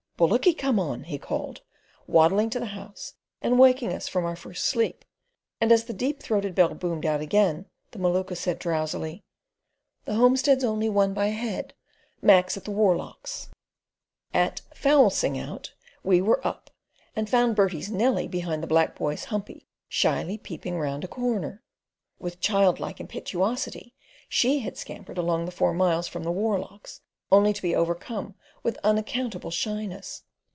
[0.17, 1.61] "Bullocky come on," he called,
[2.05, 5.03] waddling to the house and waking us from our first sleep;
[5.59, 9.23] and as the deep throated bell boomed out again the Maluka said drowsily:
[10.05, 11.73] "The homestead's only won by a head.
[12.21, 13.49] Mac's at the Warlochs."
[14.31, 15.73] At "fowl sing out"
[16.03, 16.69] we were up,
[17.15, 21.63] and found Bertie's Nellie behind the black boys' humpy shyly peeping round a corner.
[22.19, 23.95] With childlike impetuosity
[24.29, 28.77] she had scampered along the four miles from the Warlochs, only to be overcome with
[28.83, 30.23] unaccountable shyness.